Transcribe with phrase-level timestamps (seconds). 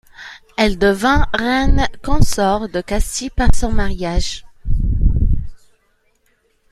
[0.57, 4.47] Elle devint reine consort de Castille par son mariage.